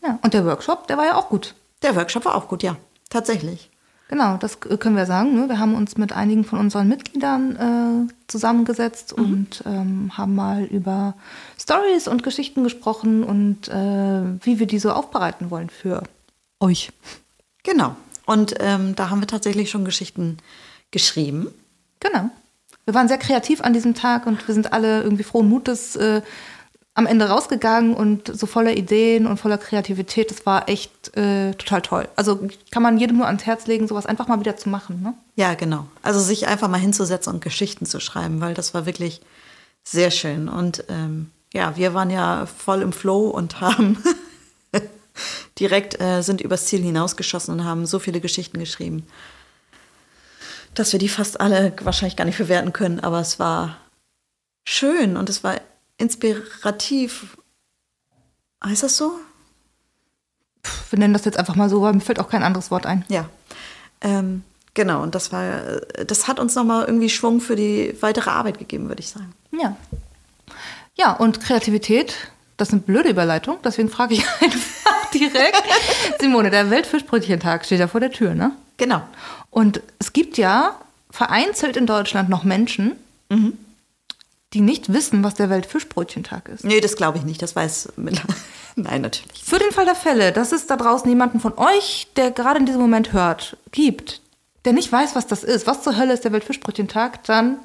Ja, 0.04 0.20
und 0.22 0.34
der 0.34 0.46
Workshop, 0.46 0.88
der 0.88 0.98
war 0.98 1.06
ja 1.06 1.16
auch 1.16 1.30
gut. 1.30 1.56
Der 1.82 1.96
Workshop 1.96 2.26
war 2.26 2.36
auch 2.36 2.50
gut, 2.50 2.64
ja, 2.64 2.76
tatsächlich. 3.10 3.72
Genau, 4.10 4.38
das 4.38 4.60
können 4.62 4.96
wir 4.96 5.06
sagen. 5.06 5.36
Ne? 5.36 5.50
Wir 5.50 5.60
haben 5.60 5.76
uns 5.76 5.98
mit 5.98 6.14
einigen 6.14 6.46
von 6.46 6.60
unseren 6.60 6.88
Mitgliedern 6.88 8.08
äh, 8.08 8.14
zusammengesetzt 8.28 9.18
mhm. 9.18 9.24
und 9.24 9.64
ähm, 9.66 10.18
haben 10.18 10.36
mal 10.36 10.64
über 10.64 11.16
Stories 11.60 12.08
und 12.08 12.24
Geschichten 12.24 12.64
gesprochen 12.64 13.24
und 13.24 13.68
äh, 13.68 14.46
wie 14.46 14.60
wir 14.60 14.68
die 14.68 14.80
so 14.80 14.92
aufbereiten 14.92 15.50
wollen 15.50 15.70
für 15.70 16.04
euch. 16.60 16.92
Genau. 17.64 17.98
Und 18.28 18.56
ähm, 18.60 18.94
da 18.96 19.10
haben 19.10 19.22
wir 19.22 19.28
tatsächlich 19.28 19.72
schon 19.72 19.86
Geschichten 19.86 20.38
geschrieben. 20.92 21.48
Genau. 22.02 22.30
Wir 22.86 22.94
waren 22.94 23.08
sehr 23.08 23.18
kreativ 23.18 23.62
an 23.62 23.74
diesem 23.74 23.96
Tag 23.96 24.28
und 24.28 24.46
wir 24.48 24.54
sind 24.54 24.74
alle 24.74 25.02
irgendwie 25.02 25.24
frohen 25.24 25.48
Mutes 25.48 25.96
äh, 25.96 26.22
am 26.94 27.06
Ende 27.06 27.30
rausgegangen 27.30 27.94
und 27.94 28.38
so 28.38 28.46
voller 28.46 28.76
Ideen 28.76 29.28
und 29.28 29.38
voller 29.38 29.58
Kreativität. 29.58 30.30
Das 30.30 30.46
war 30.46 30.68
echt 30.68 31.16
äh, 31.16 31.54
total 31.54 31.82
toll. 31.82 32.10
Also 32.18 32.48
kann 32.70 32.84
man 32.84 32.98
jedem 32.98 33.18
nur 33.18 33.28
ans 33.28 33.46
Herz 33.46 33.66
legen, 33.66 33.88
sowas 33.88 34.06
einfach 34.06 34.28
mal 34.28 34.42
wieder 34.42 34.58
zu 34.58 34.68
machen. 34.68 35.02
Ne? 35.02 35.14
Ja, 35.36 35.54
genau. 35.54 35.88
Also 36.02 36.20
sich 36.20 36.48
einfach 36.48 36.68
mal 36.68 36.80
hinzusetzen 36.80 37.34
und 37.34 37.44
Geschichten 37.44 37.86
zu 37.86 38.02
schreiben, 38.02 38.42
weil 38.42 38.54
das 38.54 38.74
war 38.74 38.86
wirklich 38.86 39.22
sehr 39.84 40.12
schön. 40.12 40.50
Und 40.50 40.84
ähm, 40.90 41.32
ja, 41.54 41.78
wir 41.78 41.94
waren 41.94 42.10
ja 42.10 42.46
voll 42.46 42.82
im 42.82 42.92
Flow 42.92 43.30
und 43.30 43.62
haben 43.62 43.98
direkt 45.60 46.00
äh, 46.00 46.22
sind 46.22 46.42
übers 46.42 46.66
Ziel 46.66 46.82
hinausgeschossen 46.82 47.54
und 47.54 47.66
haben 47.66 47.86
so 47.86 48.00
viele 48.00 48.22
Geschichten 48.22 48.60
geschrieben, 48.60 49.08
dass 50.74 50.92
wir 50.92 51.00
die 51.00 51.10
fast 51.10 51.42
alle 51.42 51.74
wahrscheinlich 51.82 52.16
gar 52.16 52.26
nicht 52.26 52.38
bewerten 52.38 52.74
können. 52.74 53.00
Aber 53.00 53.20
es 53.20 53.40
war 53.40 53.78
schön 54.66 55.18
und 55.18 55.30
es 55.30 55.42
inspirativ. 55.98 57.38
Heißt 58.64 58.84
das 58.84 58.98
so? 58.98 59.14
Wir 60.90 61.00
nennen 61.00 61.14
das 61.14 61.26
jetzt 61.26 61.38
einfach 61.38 61.56
mal 61.56 61.70
so, 61.70 61.82
weil 61.82 61.94
mir 61.94 62.02
fällt 62.02 62.20
auch 62.20 62.30
kein 62.30 62.44
anderes 62.44 62.72
Wort 62.72 62.86
ein. 62.86 63.06
Ja. 63.08 63.30
Ähm, 64.02 64.44
genau, 64.74 65.02
und 65.02 65.16
das 65.16 65.32
war, 65.32 65.80
das 66.06 66.28
hat 66.28 66.40
uns 66.40 66.56
nochmal 66.56 66.86
irgendwie 66.86 67.10
Schwung 67.10 67.40
für 67.40 67.56
die 67.56 67.96
weitere 68.02 68.30
Arbeit 68.30 68.60
gegeben, 68.60 68.90
würde 68.90 69.02
ich 69.02 69.10
sagen. 69.10 69.34
Ja. 69.52 69.76
Ja, 70.96 71.14
und 71.14 71.40
Kreativität, 71.40 72.16
das 72.58 72.70
ist 72.70 72.74
eine 72.74 72.82
blöde 72.82 73.10
Überleitung, 73.10 73.60
deswegen 73.64 73.90
frage 73.90 74.16
ich 74.16 74.26
einfach 74.42 74.97
direkt. 75.14 75.64
Simone, 76.20 76.50
der 76.50 76.70
Weltfischbrötchentag 76.70 77.66
steht 77.66 77.80
ja 77.80 77.88
vor 77.88 78.00
der 78.00 78.12
Tür, 78.12 78.34
ne? 78.34 78.52
Genau. 78.78 79.02
Und 79.50 79.82
es 80.00 80.14
gibt 80.14 80.38
ja 80.38 80.80
vereinzelt 81.10 81.78
in 81.78 81.88
Deutschland 81.88 82.30
noch 82.30 82.44
Menschen, 82.44 82.96
mhm 83.30 83.58
die 84.54 84.62
nicht 84.62 84.94
wissen, 84.94 85.24
was 85.24 85.34
der 85.34 85.50
Weltfischbrötchentag 85.50 86.50
ist. 86.50 86.64
Nee, 86.64 86.80
das 86.80 86.96
glaube 86.96 87.18
ich 87.18 87.24
nicht. 87.24 87.42
Das 87.42 87.56
weiß. 87.56 87.90
Nein, 88.76 89.02
natürlich. 89.02 89.44
Für 89.44 89.60
den 89.60 89.72
Fall 89.72 89.86
der 89.86 89.96
Fälle, 89.96 90.32
dass 90.32 90.52
es 90.52 90.68
da 90.68 90.78
draußen 90.78 91.10
jemanden 91.10 91.40
von 91.40 91.58
euch, 91.58 92.08
der 92.16 92.32
gerade 92.32 92.60
in 92.60 92.66
diesem 92.66 92.82
Moment 92.82 93.12
hört, 93.12 93.58
gibt, 93.72 94.22
der 94.66 94.74
nicht 94.74 94.92
weiß, 94.92 95.16
was 95.16 95.28
das 95.28 95.44
ist, 95.44 95.68
was 95.68 95.82
zur 95.82 95.98
Hölle 95.98 96.14
ist 96.14 96.24
der 96.24 96.32
Weltfischbrötchentag, 96.32 97.24
dann, 97.24 97.58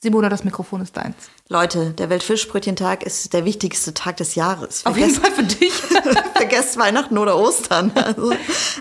Simona, 0.00 0.28
das 0.28 0.44
Mikrofon 0.44 0.80
ist 0.80 0.96
deins. 0.96 1.16
Leute, 1.48 1.90
der 1.90 2.08
Weltfischbrötchentag 2.08 3.02
ist 3.02 3.32
der 3.32 3.44
wichtigste 3.44 3.94
Tag 3.94 4.18
des 4.18 4.36
Jahres. 4.36 4.86
Auf 4.86 4.96
jeden 4.96 5.12
Fall 5.12 5.32
für 5.32 5.42
dich. 5.42 5.72
Vergesst 6.34 6.78
Weihnachten 6.78 7.18
oder 7.18 7.36
Ostern. 7.36 7.90
Also, 7.94 8.32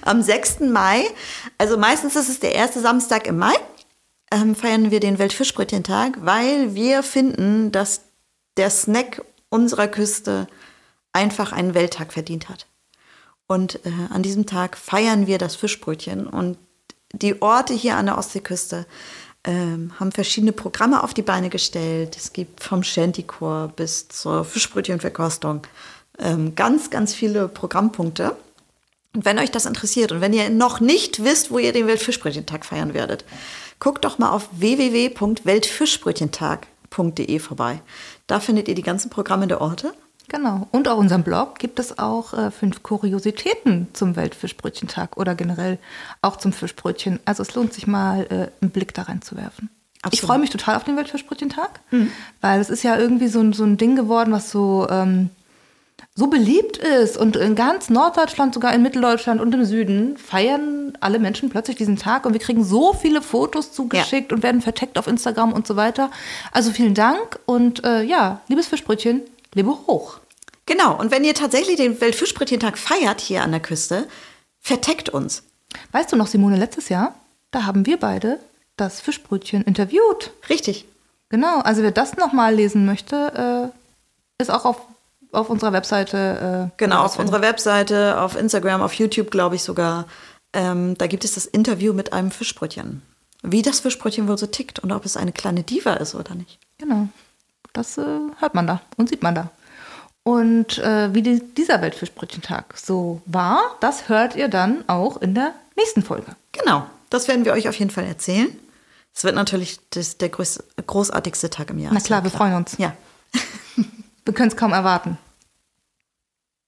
am 0.03 0.21
6. 0.21 0.59
Mai, 0.71 1.03
also 1.57 1.77
meistens 1.77 2.15
ist 2.15 2.29
es 2.29 2.39
der 2.39 2.53
erste 2.53 2.81
Samstag 2.81 3.25
im 3.25 3.37
Mai 3.37 3.55
ähm, 4.31 4.55
feiern 4.55 4.91
wir 4.91 4.99
den 4.99 5.19
Weltfischbrötchentag, 5.19 6.17
weil 6.21 6.75
wir 6.75 7.03
finden, 7.03 7.71
dass 7.71 8.01
der 8.57 8.69
Snack 8.69 9.23
unserer 9.49 9.87
Küste 9.87 10.47
einfach 11.13 11.51
einen 11.51 11.73
Welttag 11.73 12.13
verdient 12.13 12.49
hat. 12.49 12.67
Und 13.47 13.85
äh, 13.85 13.91
an 14.09 14.23
diesem 14.23 14.45
Tag 14.45 14.77
feiern 14.77 15.27
wir 15.27 15.37
das 15.37 15.55
Fischbrötchen. 15.55 16.27
Und 16.27 16.57
die 17.13 17.41
Orte 17.41 17.73
hier 17.73 17.95
an 17.95 18.07
der 18.07 18.17
Ostseeküste 18.17 18.85
haben 19.51 20.11
verschiedene 20.11 20.51
Programme 20.51 21.03
auf 21.03 21.13
die 21.13 21.21
Beine 21.21 21.49
gestellt. 21.49 22.17
Es 22.17 22.33
gibt 22.33 22.63
vom 22.63 22.83
Shantychor 22.83 23.71
bis 23.75 24.07
zur 24.09 24.43
Fischbrötchenverkostung 24.43 25.61
ähm, 26.19 26.55
ganz, 26.55 26.89
ganz 26.89 27.13
viele 27.13 27.47
Programmpunkte. 27.47 28.35
Und 29.13 29.23
wenn 29.25 29.37
euch 29.39 29.51
das 29.51 29.65
interessiert 29.65 30.11
und 30.11 30.19
wenn 30.21 30.33
ihr 30.33 30.49
noch 30.49 30.79
nicht 30.79 31.23
wisst, 31.23 31.51
wo 31.51 31.59
ihr 31.59 31.73
den 31.73 31.85
Weltfischbrötchentag 31.87 32.65
feiern 32.65 32.93
werdet, 32.93 33.25
guckt 33.79 34.05
doch 34.05 34.19
mal 34.19 34.29
auf 34.31 34.47
www.weltfischbrötchentag.de 34.51 37.39
vorbei. 37.39 37.81
Da 38.27 38.39
findet 38.39 38.67
ihr 38.67 38.75
die 38.75 38.83
ganzen 38.83 39.09
Programme 39.09 39.47
der 39.47 39.61
Orte. 39.61 39.95
Genau. 40.29 40.67
Und 40.71 40.87
auf 40.87 40.99
unserem 40.99 41.23
Blog 41.23 41.57
gibt 41.57 41.79
es 41.79 41.99
auch 41.99 42.33
äh, 42.33 42.51
fünf 42.51 42.83
Kuriositäten 42.83 43.87
zum 43.93 44.15
Weltfischbrötchentag 44.15 45.15
oder 45.15 45.35
generell 45.35 45.79
auch 46.21 46.35
zum 46.35 46.51
Fischbrötchen. 46.51 47.19
Also 47.25 47.43
es 47.43 47.55
lohnt 47.55 47.73
sich 47.73 47.87
mal, 47.87 48.27
äh, 48.29 48.49
einen 48.61 48.71
Blick 48.71 48.93
da 48.93 49.03
reinzuwerfen. 49.03 49.69
Absolut. 50.01 50.13
Ich 50.13 50.21
freue 50.21 50.39
mich 50.39 50.49
total 50.49 50.75
auf 50.75 50.83
den 50.83 50.97
Weltfischbrötchentag, 50.97 51.79
mhm. 51.91 52.11
weil 52.41 52.59
es 52.59 52.69
ist 52.69 52.83
ja 52.83 52.97
irgendwie 52.97 53.27
so, 53.27 53.51
so 53.53 53.63
ein 53.63 53.77
Ding 53.77 53.95
geworden, 53.95 54.31
was 54.31 54.51
so 54.51 54.87
ähm, 54.89 55.29
so 56.13 56.27
beliebt 56.27 56.77
ist 56.77 57.15
und 57.15 57.35
in 57.35 57.55
ganz 57.55 57.89
Norddeutschland, 57.89 58.53
sogar 58.53 58.73
in 58.73 58.81
Mitteldeutschland 58.81 59.39
und 59.39 59.53
im 59.53 59.65
Süden 59.65 60.17
feiern 60.17 60.93
alle 60.99 61.19
Menschen 61.19 61.49
plötzlich 61.49 61.77
diesen 61.77 61.95
Tag 61.95 62.25
und 62.25 62.33
wir 62.33 62.39
kriegen 62.39 62.63
so 62.63 62.93
viele 62.93 63.21
Fotos 63.21 63.71
zugeschickt 63.71 64.31
ja. 64.31 64.35
und 64.35 64.41
werden 64.41 64.61
verteckt 64.61 64.97
auf 64.97 65.07
Instagram 65.07 65.53
und 65.53 65.67
so 65.67 65.75
weiter. 65.75 66.09
Also 66.51 66.71
vielen 66.71 66.95
Dank 66.95 67.39
und 67.45 67.83
äh, 67.83 68.01
ja, 68.01 68.41
liebes 68.47 68.67
Fischbrötchen, 68.67 69.21
lebe 69.57 69.71
hoch. 69.87 70.17
Genau, 70.65 70.97
und 70.97 71.11
wenn 71.11 71.23
ihr 71.23 71.33
tatsächlich 71.33 71.77
den 71.77 71.99
Weltfischbrötchentag 71.99 72.77
feiert 72.77 73.21
hier 73.21 73.43
an 73.43 73.51
der 73.51 73.61
Küste, 73.61 74.07
verteckt 74.59 75.09
uns. 75.09 75.43
Weißt 75.91 76.11
du 76.11 76.15
noch, 76.15 76.27
Simone, 76.27 76.57
letztes 76.57 76.89
Jahr, 76.89 77.15
da 77.51 77.65
haben 77.65 77.85
wir 77.85 77.97
beide 77.97 78.39
das 78.75 79.01
Fischbrötchen 79.01 79.63
interviewt. 79.63 80.31
Richtig. 80.49 80.85
Genau, 81.29 81.59
also 81.59 81.83
wer 81.83 81.91
das 81.91 82.15
nochmal 82.17 82.55
lesen 82.55 82.85
möchte, 82.85 83.71
äh, 84.39 84.41
ist 84.41 84.51
auch 84.51 84.65
auf 84.65 84.77
auf 85.31 85.49
unserer 85.49 85.73
Webseite. 85.73 86.69
Äh, 86.71 86.75
genau, 86.77 87.03
auf 87.03 87.19
unserer 87.19 87.41
Webseite, 87.41 88.19
auf 88.19 88.35
Instagram, 88.35 88.81
auf 88.81 88.93
YouTube, 88.93 89.31
glaube 89.31 89.55
ich 89.55 89.63
sogar. 89.63 90.05
Ähm, 90.53 90.97
da 90.97 91.07
gibt 91.07 91.25
es 91.25 91.35
das 91.35 91.45
Interview 91.45 91.93
mit 91.93 92.13
einem 92.13 92.31
Fischbrötchen. 92.31 93.01
Wie 93.43 93.61
das 93.61 93.81
Fischbrötchen 93.81 94.27
wohl 94.27 94.37
so 94.37 94.47
tickt 94.47 94.79
und 94.79 94.91
ob 94.91 95.05
es 95.05 95.17
eine 95.17 95.31
kleine 95.31 95.63
Diva 95.63 95.93
ist 95.93 96.15
oder 96.15 96.33
nicht. 96.35 96.59
Genau. 96.77 97.09
Das 97.77 97.95
äh, 97.99 98.01
hört 98.39 98.55
man 98.55 98.65
da 98.65 98.81
und 98.97 99.07
sieht 99.07 99.21
man 99.21 99.35
da. 99.35 99.51
Und 100.23 100.79
äh, 100.79 101.13
wie 101.13 101.21
die, 101.21 101.43
dieser 101.53 101.79
Weltfischbrötchentag 101.79 102.73
so 102.75 103.21
war, 103.27 103.61
das 103.81 104.09
hört 104.09 104.35
ihr 104.35 104.47
dann 104.47 104.83
auch 104.87 105.17
in 105.17 105.35
der 105.35 105.53
nächsten 105.75 106.01
Folge. 106.01 106.35
Genau, 106.53 106.87
das 107.11 107.27
werden 107.27 107.45
wir 107.45 107.53
euch 107.53 107.69
auf 107.69 107.77
jeden 107.77 107.91
Fall 107.91 108.05
erzählen. 108.05 108.49
Es 109.13 109.23
wird 109.23 109.35
natürlich 109.35 109.79
das, 109.91 110.17
der 110.17 110.29
groß, 110.29 110.63
großartigste 110.87 111.51
Tag 111.51 111.69
im 111.69 111.77
Jahr. 111.77 111.93
Na 111.93 111.99
klar, 111.99 112.23
wir 112.23 112.31
freuen 112.31 112.55
uns. 112.55 112.77
Ja. 112.79 112.93
Wir 114.25 114.33
können 114.33 114.49
es 114.49 114.57
kaum 114.57 114.73
erwarten. 114.73 115.17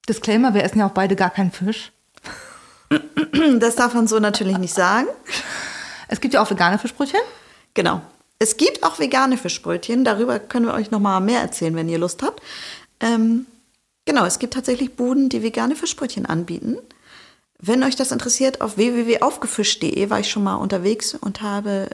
Disclaimer, 0.08 0.54
wir 0.54 0.64
essen 0.64 0.78
ja 0.78 0.86
auch 0.86 0.92
beide 0.92 1.14
gar 1.14 1.28
keinen 1.28 1.50
Fisch. 1.52 1.92
Das 3.58 3.76
darf 3.76 3.92
man 3.92 4.06
so 4.06 4.18
natürlich 4.18 4.56
nicht 4.56 4.72
sagen. 4.72 5.08
Es 6.08 6.22
gibt 6.22 6.32
ja 6.32 6.40
auch 6.40 6.50
vegane 6.50 6.78
Fischbrötchen. 6.78 7.20
Genau. 7.74 8.00
Es 8.40 8.56
gibt 8.56 8.82
auch 8.82 8.98
vegane 8.98 9.36
Fischbrötchen. 9.36 10.02
Darüber 10.02 10.40
können 10.40 10.66
wir 10.66 10.74
euch 10.74 10.90
noch 10.90 10.98
mal 10.98 11.20
mehr 11.20 11.40
erzählen, 11.40 11.76
wenn 11.76 11.90
ihr 11.90 11.98
Lust 11.98 12.22
habt. 12.22 12.42
Ähm, 12.98 13.46
genau, 14.06 14.24
es 14.24 14.38
gibt 14.38 14.54
tatsächlich 14.54 14.96
Buden, 14.96 15.28
die 15.28 15.42
vegane 15.42 15.76
Fischbrötchen 15.76 16.24
anbieten. 16.24 16.78
Wenn 17.58 17.84
euch 17.84 17.96
das 17.96 18.12
interessiert, 18.12 18.62
auf 18.62 18.78
www.aufgefischt.de 18.78 20.08
war 20.08 20.20
ich 20.20 20.30
schon 20.30 20.42
mal 20.42 20.54
unterwegs 20.54 21.14
und 21.14 21.42
habe 21.42 21.90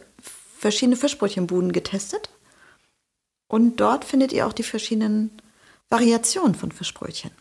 verschiedene 0.56 0.96
Fischbrötchenbuden 0.96 1.72
getestet. 1.72 2.30
Und 3.48 3.80
dort 3.80 4.04
findet 4.04 4.32
ihr 4.32 4.46
auch 4.46 4.52
die 4.52 4.62
verschiedenen 4.62 5.30
Variation 5.90 6.54
von 6.54 6.70
Fischbrötchen. 6.70 7.32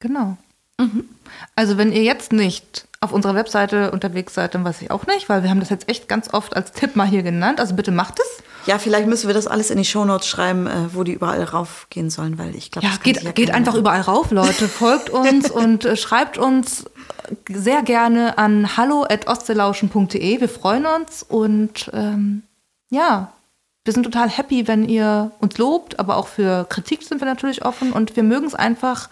Genau. 0.00 0.38
Mhm. 0.78 1.06
Also 1.54 1.76
wenn 1.76 1.92
ihr 1.92 2.02
jetzt 2.02 2.32
nicht 2.32 2.87
auf 3.00 3.12
unserer 3.12 3.34
Webseite 3.34 3.92
unterwegs 3.92 4.34
seid, 4.34 4.54
dann 4.54 4.64
weiß 4.64 4.82
ich 4.82 4.90
auch 4.90 5.06
nicht, 5.06 5.28
weil 5.28 5.42
wir 5.42 5.50
haben 5.50 5.60
das 5.60 5.70
jetzt 5.70 5.88
echt 5.88 6.08
ganz 6.08 6.32
oft 6.34 6.56
als 6.56 6.72
Tipp 6.72 6.96
mal 6.96 7.06
hier 7.06 7.22
genannt. 7.22 7.60
Also 7.60 7.74
bitte 7.74 7.92
macht 7.92 8.18
es. 8.18 8.42
Ja, 8.66 8.78
vielleicht 8.78 9.06
müssen 9.06 9.28
wir 9.28 9.34
das 9.34 9.46
alles 9.46 9.70
in 9.70 9.78
die 9.78 9.84
Shownotes 9.84 10.26
schreiben, 10.26 10.66
äh, 10.66 10.92
wo 10.92 11.04
die 11.04 11.12
überall 11.12 11.42
raufgehen 11.44 12.10
sollen, 12.10 12.38
weil 12.38 12.56
ich 12.56 12.70
glaube, 12.70 12.88
ja, 12.88 12.94
geht, 13.02 13.22
ja 13.22 13.30
geht 13.30 13.52
einfach 13.52 13.74
überall 13.74 14.00
rauf, 14.00 14.30
Leute. 14.30 14.68
Folgt 14.68 15.10
uns 15.10 15.50
und 15.50 15.84
äh, 15.84 15.96
schreibt 15.96 16.38
uns 16.38 16.84
sehr 17.48 17.82
gerne 17.82 18.36
an 18.36 18.76
hallo@ostseelauschen.de. 18.76 20.40
Wir 20.40 20.48
freuen 20.48 20.86
uns 20.86 21.22
und 21.22 21.90
ähm, 21.92 22.42
ja, 22.90 23.32
wir 23.84 23.92
sind 23.94 24.02
total 24.02 24.28
happy, 24.28 24.66
wenn 24.66 24.86
ihr 24.88 25.30
uns 25.38 25.56
lobt, 25.56 25.98
aber 25.98 26.16
auch 26.16 26.26
für 26.26 26.66
Kritik 26.68 27.02
sind 27.02 27.20
wir 27.20 27.26
natürlich 27.26 27.64
offen 27.64 27.92
und 27.92 28.16
wir 28.16 28.22
mögen 28.22 28.46
es 28.46 28.54
einfach, 28.54 29.08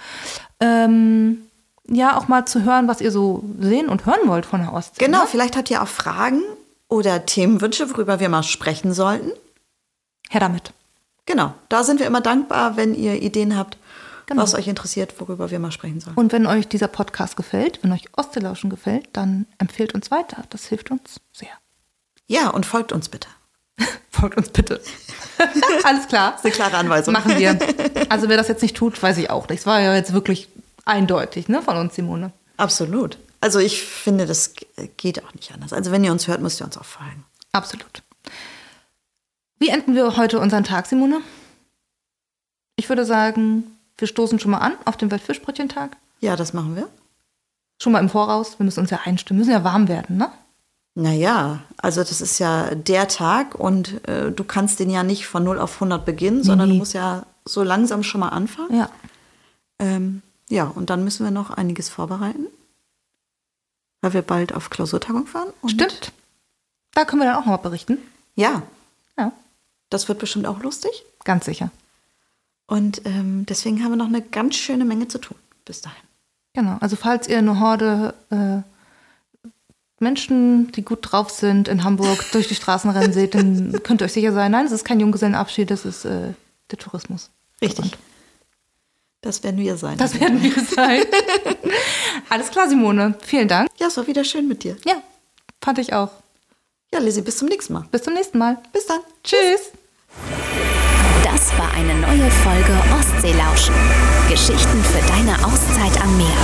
ähm, 0.60 1.45
ja, 1.88 2.16
auch 2.16 2.28
mal 2.28 2.46
zu 2.46 2.64
hören, 2.64 2.88
was 2.88 3.00
ihr 3.00 3.10
so 3.10 3.44
sehen 3.60 3.88
und 3.88 4.06
hören 4.06 4.26
wollt 4.28 4.46
von 4.46 4.60
der 4.60 4.72
Ostsee. 4.72 5.04
Genau, 5.04 5.20
ne? 5.20 5.26
vielleicht 5.30 5.56
habt 5.56 5.70
ihr 5.70 5.82
auch 5.82 5.88
Fragen 5.88 6.42
oder 6.88 7.26
Themenwünsche, 7.26 7.90
worüber 7.90 8.20
wir 8.20 8.28
mal 8.28 8.42
sprechen 8.42 8.92
sollten. 8.92 9.32
Her 10.28 10.40
damit. 10.40 10.72
Genau, 11.26 11.54
da 11.68 11.84
sind 11.84 12.00
wir 12.00 12.06
immer 12.06 12.20
dankbar, 12.20 12.76
wenn 12.76 12.94
ihr 12.94 13.20
Ideen 13.22 13.56
habt, 13.56 13.76
Genau. 14.26 14.42
was 14.42 14.54
euch 14.54 14.66
interessiert, 14.66 15.14
worüber 15.20 15.50
wir 15.50 15.58
mal 15.60 15.70
sprechen 15.70 16.00
sollen. 16.00 16.16
Und 16.16 16.32
wenn 16.32 16.46
euch 16.46 16.66
dieser 16.66 16.88
Podcast 16.88 17.36
gefällt, 17.36 17.82
wenn 17.82 17.92
euch 17.92 18.08
Ostseelauschen 18.16 18.70
gefällt, 18.70 19.08
dann 19.12 19.46
empfehlt 19.58 19.94
uns 19.94 20.10
weiter. 20.10 20.42
Das 20.50 20.66
hilft 20.66 20.90
uns 20.90 21.20
sehr. 21.32 21.50
Ja, 22.26 22.50
und 22.50 22.66
folgt 22.66 22.92
uns 22.92 23.08
bitte. 23.08 23.28
Folgt 24.10 24.36
uns 24.36 24.48
bitte. 24.48 24.80
Alles 25.84 26.08
klar. 26.08 26.32
Das 26.32 26.40
ist 26.40 26.46
eine 26.46 26.54
klare 26.54 26.76
Anweisung. 26.78 27.12
Machen 27.12 27.38
wir. 27.38 27.58
Also 28.08 28.28
wer 28.28 28.36
das 28.36 28.46
jetzt 28.48 28.62
nicht 28.62 28.76
tut, 28.76 29.02
weiß 29.02 29.18
ich 29.18 29.30
auch 29.30 29.48
nicht. 29.48 29.60
Es 29.60 29.66
war 29.66 29.80
ja 29.80 29.94
jetzt 29.94 30.12
wirklich 30.12 30.48
eindeutig 30.86 31.48
ne, 31.48 31.60
von 31.60 31.76
uns, 31.76 31.94
Simone. 31.94 32.32
Absolut. 32.56 33.18
Also 33.40 33.58
ich 33.58 33.82
finde, 33.82 34.26
das 34.26 34.54
geht 34.96 35.22
auch 35.22 35.34
nicht 35.34 35.52
anders. 35.52 35.72
Also 35.72 35.92
wenn 35.92 36.02
ihr 36.02 36.12
uns 36.12 36.26
hört, 36.26 36.40
müsst 36.40 36.60
ihr 36.60 36.64
uns 36.64 36.78
auch 36.78 36.84
folgen. 36.84 37.24
Absolut. 37.52 38.02
Wie 39.58 39.68
enden 39.68 39.94
wir 39.94 40.16
heute 40.16 40.40
unseren 40.40 40.64
Tag, 40.64 40.86
Simone? 40.86 41.20
Ich 42.76 42.88
würde 42.88 43.04
sagen, 43.04 43.64
wir 43.98 44.08
stoßen 44.08 44.38
schon 44.38 44.50
mal 44.50 44.58
an 44.58 44.74
auf 44.84 44.96
den 44.96 45.10
Weltfischbrötchentag. 45.10 45.96
Ja, 46.20 46.36
das 46.36 46.52
machen 46.52 46.76
wir. 46.76 46.88
Schon 47.80 47.92
mal 47.92 48.00
im 48.00 48.08
Voraus. 48.08 48.58
Wir 48.58 48.64
müssen 48.64 48.80
uns 48.80 48.90
ja 48.90 49.00
einstimmen, 49.04 49.38
müssen 49.38 49.52
ja 49.52 49.64
warm 49.64 49.88
werden, 49.88 50.16
ne? 50.16 50.30
Naja, 50.98 51.62
also 51.76 52.00
das 52.00 52.22
ist 52.22 52.38
ja 52.38 52.74
der 52.74 53.06
Tag 53.06 53.54
und 53.54 54.06
äh, 54.08 54.32
du 54.32 54.44
kannst 54.44 54.80
den 54.80 54.88
ja 54.88 55.02
nicht 55.02 55.26
von 55.26 55.44
0 55.44 55.58
auf 55.58 55.74
100 55.74 56.06
beginnen, 56.06 56.42
sondern 56.42 56.68
du 56.68 56.72
nee. 56.72 56.78
musst 56.78 56.94
ja 56.94 57.26
so 57.44 57.62
langsam 57.62 58.02
schon 58.02 58.22
mal 58.22 58.30
anfangen. 58.30 58.78
Ja. 58.78 58.88
Ähm, 59.78 60.22
ja, 60.48 60.64
und 60.64 60.90
dann 60.90 61.04
müssen 61.04 61.24
wir 61.24 61.30
noch 61.30 61.50
einiges 61.50 61.88
vorbereiten, 61.88 62.46
weil 64.00 64.12
wir 64.14 64.22
bald 64.22 64.52
auf 64.54 64.70
Klausurtagung 64.70 65.26
fahren. 65.26 65.52
Stimmt. 65.66 66.12
Da 66.94 67.04
können 67.04 67.22
wir 67.22 67.26
dann 67.26 67.36
auch 67.36 67.40
noch 67.40 67.46
mal 67.46 67.56
berichten. 67.58 67.98
Ja, 68.34 68.62
Ja, 69.18 69.32
das 69.90 70.08
wird 70.08 70.18
bestimmt 70.18 70.46
auch 70.46 70.60
lustig. 70.62 71.04
ganz 71.24 71.44
sicher. 71.46 71.70
Und 72.66 73.02
ähm, 73.04 73.46
deswegen 73.46 73.82
haben 73.82 73.92
wir 73.92 73.96
noch 73.96 74.06
eine 74.06 74.22
ganz 74.22 74.56
schöne 74.56 74.84
Menge 74.84 75.08
zu 75.08 75.18
tun 75.18 75.36
bis 75.64 75.80
dahin. 75.82 76.02
Genau. 76.54 76.76
Also 76.80 76.96
falls 76.96 77.28
ihr 77.28 77.38
eine 77.38 77.60
Horde 77.60 78.14
äh, 78.30 78.62
Menschen, 79.98 80.72
die 80.72 80.82
gut 80.82 80.98
drauf 81.02 81.30
sind, 81.30 81.68
in 81.68 81.84
Hamburg 81.84 82.24
durch 82.32 82.48
die 82.48 82.54
Straßen 82.54 82.90
rennen 82.90 83.12
seht, 83.12 83.34
dann 83.34 83.80
könnt 83.82 84.00
ihr 84.00 84.06
euch 84.06 84.12
sicher 84.12 84.32
sein, 84.32 84.52
nein, 84.52 84.66
es 84.66 84.72
ist 84.72 84.84
kein 84.84 85.00
Junggesellenabschied, 85.00 85.70
das 85.70 85.84
ist 85.84 86.04
äh, 86.04 86.32
der 86.70 86.78
Tourismus. 86.78 87.30
Richtig. 87.60 87.96
Das 89.26 89.42
werden 89.42 89.58
wir 89.58 89.76
sein. 89.76 89.98
Das 89.98 90.18
werden 90.20 90.40
wir 90.42 90.52
sein. 90.64 91.02
Alles 92.28 92.48
klar, 92.50 92.68
Simone. 92.68 93.14
Vielen 93.24 93.48
Dank. 93.48 93.68
ja, 93.78 93.88
es 93.88 93.96
war 93.96 94.06
wieder 94.06 94.22
schön 94.24 94.46
mit 94.46 94.62
dir. 94.62 94.76
Ja, 94.86 95.02
fand 95.62 95.78
ich 95.80 95.92
auch. 95.92 96.10
Ja, 96.92 97.00
Lizzie, 97.00 97.22
bis 97.22 97.38
zum 97.38 97.48
nächsten 97.48 97.72
Mal. 97.72 97.84
Bis 97.90 98.02
zum 98.04 98.14
nächsten 98.14 98.38
Mal. 98.38 98.56
Bis 98.72 98.86
dann. 98.86 99.00
Tschüss. 99.24 99.72
Das 101.24 101.50
war 101.58 101.72
eine 101.74 101.94
neue 101.94 102.30
Folge 102.30 102.72
Ostseelauschen. 102.96 103.74
Geschichten 104.30 104.84
für 104.84 105.02
deine 105.08 105.34
Auszeit 105.44 106.00
am 106.00 106.16
Meer. 106.16 106.36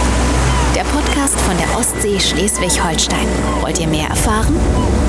Der 0.74 0.82
Podcast 0.84 1.38
von 1.42 1.56
der 1.56 1.76
Ostsee 1.78 2.18
Schleswig-Holstein. 2.18 3.28
Wollt 3.60 3.78
ihr 3.78 3.86
mehr 3.86 4.08
erfahren? 4.08 4.58